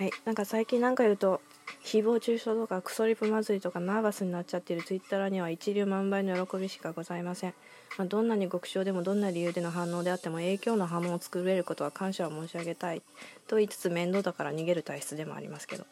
[0.00, 1.42] はい、なんか最近なんか言うと
[1.84, 7.54] 誹謗中傷とかクソリプ祭りとかナーバスになっちゃってるツイッターには一流万倍の喜びしかございません、
[7.98, 13.02] まあ、どんなに極小でもどんな理由での反応であっても影響の波紋を作れることは感謝を申し上げたい
[13.46, 15.84] と言いつつ面倒だから逃げる体質でもありますけど。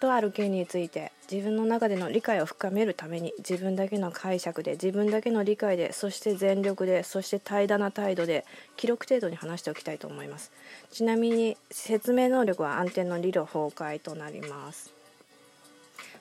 [0.00, 8.44] とある件について自分の中での理解を深めるために自分だけの解釈で自分だけの理解でそして全力でそして怠惰な態度で
[8.76, 10.52] 記録程度に話しておきたいと思います。
[10.90, 14.92] ちなみに説明能力は暗転の理論崩壊となります。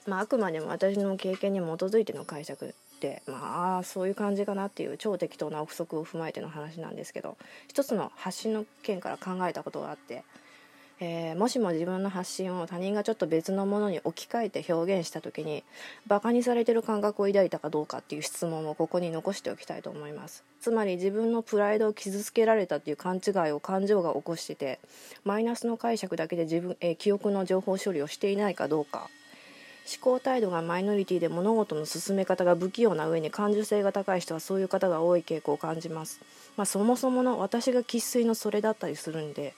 [0.08, 10.24] まあ、あくまでも私の経験に基づいての解釈でまあそういう感じかなっていう超適当な憶測を踏まえての話なんですけど一つの発信の件から考えたことがあって
[11.06, 15.66] えー、もしも自分の発信を他人がちょっと別のものに置き換えて表現した時に
[16.08, 20.46] バカにされてる感覚を抱いたかどうかっていう質問をここに残しておきたいと思います。
[20.62, 24.80] つまり自分のプライドを傷つけられたっていう勘違いを感情が起こしてて
[25.26, 29.10] マイナスの解釈だけで自分、えー、記憶の情報処理をしていないかどうか。
[29.86, 36.22] 思考態度がマイノリティで物事の進め方が不器用な上に感受性が高い人はそういう方が多い傾向を感じます、
[36.56, 39.54] まあ、そもそもの私が生粋のそれだったりするんで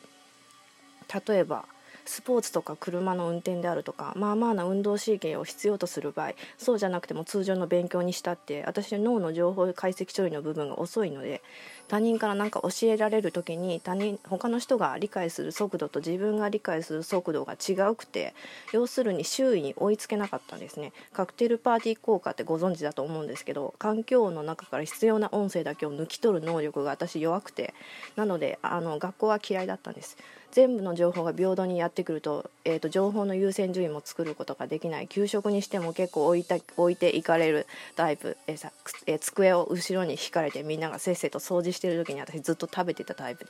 [1.27, 1.66] 例えば
[2.05, 11.41] スポーツとか車の運転であるとかまあまあな運動神経を必要とする場合そうじゃなくても通常の勉強にしたって私脳の情報解析処理の部分が遅いので
[11.88, 18.33] 他人から何か教えられる時に他人他の人が理解する速度と自分が理解する速度が違うくて
[18.73, 20.94] 要するに周囲に追いつけなかったんですね。
[21.13, 27.73] カクテルパーティー効果ってご存知だと思うんですけど環境音の中から必要な音声だけを抜き取る能力が私弱くて
[28.16, 30.17] なのであの学校は嫌いだったんです。
[30.56, 35.09] 全部の情報が平等にやってくると,、えーと、情報の優先順位も作ることができない。
[35.09, 38.72] 給食にしても結構置いた置いていかれるタイプ、えーさ
[39.06, 43.47] えー、机を後ろに引かれてみんながせっせと掃除してる時に私ずっと食べてたタイプ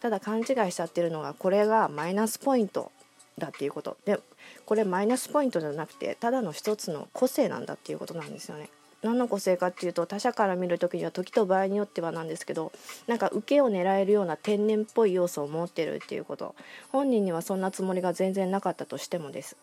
[0.00, 2.90] ただ勘違いしちゃってるのがこれがマイナスポイント
[3.38, 4.18] だっていうことで
[4.64, 8.70] これマイナスポイントじゃなくてただの一つの個性なんだっていうことなんですよね。
[9.02, 12.70] 何の個性かっていうと他者から見る時には時と場合によってはなんですけど
[13.06, 16.54] なんか受けを狙えるような天然っぽい要素を持ってるっていうこと
[16.90, 19.56] 本人にはそんなつもりが全然なかったとしてもです。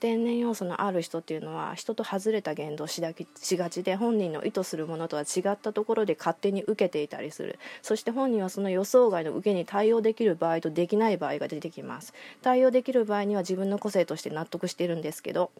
[0.00, 7.58] 天然要素のある人っていうのは人と外れた言動しがちで本人の意図するものとは違ったところで勝手に受けていたりする。
[7.82, 12.14] そして本人はその予想外の受けに対応できる場合とできない場合が出てきます。
[12.40, 15.50] 対応できる場合には自分の個性として納得しているんですけど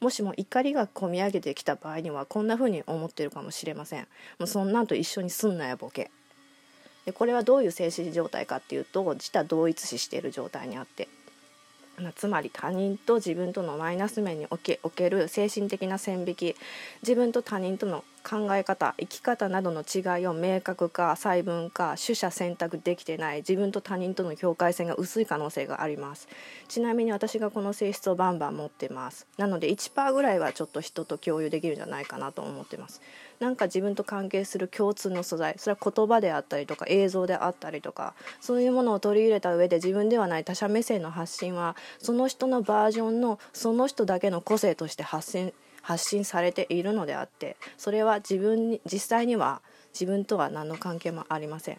[0.00, 4.02] もしも怒りがこみ上げてきた場合にはこんな風に思ってるかもしれません。
[4.38, 6.12] もうそんなんと一緒にすんなよボケ。
[7.04, 11.08] でこれはどういう精神状態かっていうと自他同一視している状態にあって。
[12.14, 16.56] つまり他人と自分とのマイナス面におけおける精神的な線引き
[17.02, 26.28] 自分と他人との考え方生き方などの違いを明確化細分化取捨選択できてない自分と他人との境界線が薄い可能性があります。
[26.68, 29.26] ちなみに私がこの性質をバンバン持ってます。
[29.38, 33.00] なので1%ぐらいはちょっと人と共有できるんじゃないかなと思ってます。
[33.40, 45.52] なんか自分と関係する共通の素材それは言葉であったりとか映像であったりとかそういうものを取り入れた上で自分ではない他者目線の発信はその人のバージョンのその人だけの個性として発信
[45.88, 49.62] 発信されているのであってそれは自分に実際には
[49.94, 51.78] 自分とは何の関係もありません。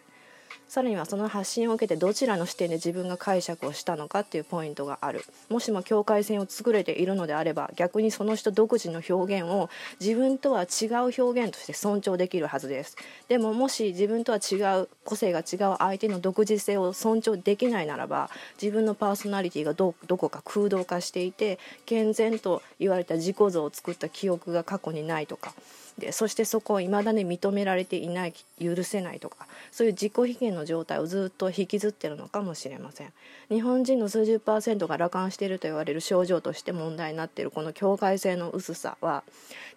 [0.70, 5.26] さらにはその発信を受けてどちらの視点で自分が解釈をしたのかっていうポイントがある。
[5.50, 12.96] もしも境界線を作れているのであれば逆にその人独自の表現を自分とは違う表現として尊重できるはずです。
[13.28, 18.30] でももし自分とは違う個性が違う相手の独自性を尊重できないならば
[18.62, 21.58] 自分のパーソナリティがどどこか空洞化していて
[21.88, 25.56] 健全と言われた自己像を作った記憶が過去にないとか。
[26.00, 33.14] でそしてそこを未だに認められていない許せないとかそういう自己卑下の状態をずっと引きずってるのかもしれません。
[33.50, 39.24] 日本人の数十パーセントが羅漢していると言われる症状として問題になっているこの境界性の薄さは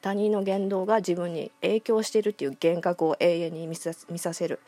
[0.00, 4.60] 他人の言動が自分に影響しているっていう幻覚を永遠に見させる。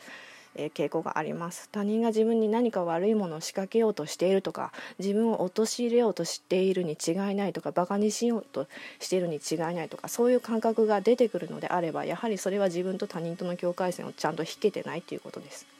[0.55, 8.67] え傾向があります他人が自分に何か悪いものを仕掛けようとしているとか自分を陥れようとしているに違いないとかバカにしようと
[8.99, 15.74] しているに違いないとかそういう感覚が出てくるのであればやはりそれは自分と他人との境界線をちゃんと引けてないということです。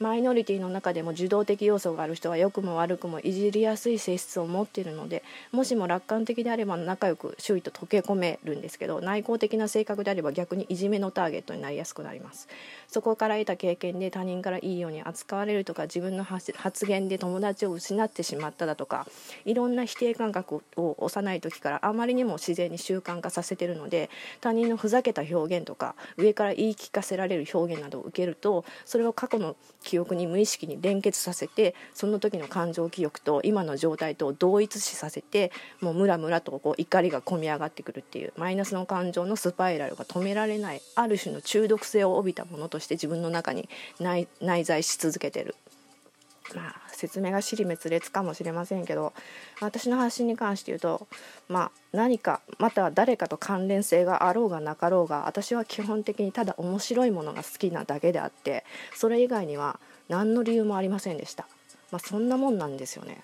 [0.00, 12.48] マイノリティの中でも受動的要素がある人は良くも悪くもいじりやすい性質を持っているのでもしも楽観的であれば仲良く周囲と溶け込めるんですけど内向的な性格であれば逆にいじめのターゲットになりやすくなります。
[12.88, 16.52] そこから得た経験で他人からいいように扱われるとか自分の発
[16.86, 19.06] 言で友達を失ってしまっただとか
[19.44, 24.10] いろんな否定感覚を幼い時からあまりにも自然に習慣化させてるので
[24.40, 43.68] 他人のふざけた表現とか上から言い聞かせられる表現などを受けるとそれを過去の記憶に無意識に連結させてその時の感情記憶と今の状態と同一視させてもうムラムラとこう怒りが込み上がってくるっていうマイナスの感情のスパイラルが止められないある種の中毒性を帯びたものとして自分の中に
[44.00, 45.54] 内在し続けてる。
[46.54, 49.12] まあ説明が尻滅裂かもしれませんけど
[49.60, 51.06] 私の発信に関して言うと
[51.48, 58.64] まあ何かまた誰かと関連性があろうがなかろうが私は基本的にただ面白いものが好きなだけであって
[58.94, 61.46] それ以外には何の理由もありませんでした。
[61.90, 63.22] まあ、そんなもんなんですよね。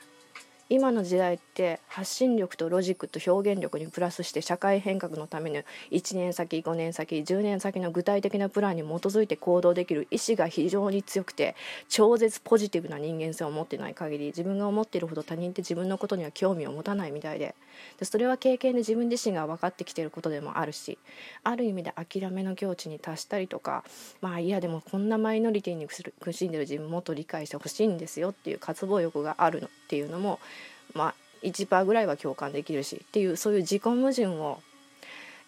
[0.72, 11.56] 今の時代って発信力とロジックと表現力にプラスして社会変革のための1年先5年先10年先の具体的なプランに基づいて行動できる意志が非常に強くて
[11.88, 17.56] 超絶ポジティブな人間性を持ってない限り自分が思っているほど他人って自分のことには興味を持たないみたいで
[17.98, 20.98] でそれは経験で自分自身が分かってきていることでもあるし
[21.42, 23.82] ある意味で諦めの境地に達したりとか
[24.20, 30.38] まあいやでもこんなマイノリティに苦しんでる自分もっと理解してほしいんですよっていう渇望欲があるのっていうのも
[30.94, 34.60] まあ1%ぐらいは共感できるしっていうそういう自己矛盾を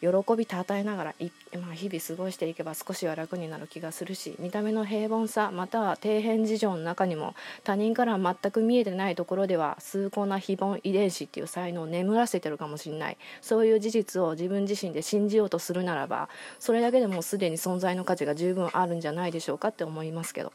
[0.03, 1.15] 喜びたたえながら
[1.61, 16.29] まあ、日々過ごしていけば少しは楽になる気がするし見た目の平凡さまたは底辺事情の中にも他人から全く見えてないところでは崇高な非凡遺伝子っていう才能を眠らせてるかもしれないそういう事実を自分自身で信じようとするならば
[16.59, 20.53] それだけでもすでに存在の価値が十分あるんじゃないでしょうかって思いますけど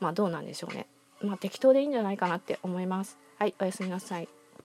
[0.00, 0.86] まあどうなんでしょうね
[1.22, 3.16] まあ適当でいいんじゃないかなって思います。
[3.42, 4.41] はいおやすみなさい。